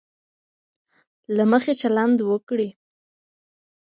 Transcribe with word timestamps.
له 1.35 1.43
مخي 1.51 1.73
چلند 1.81 2.17
وکړي. 2.29 2.69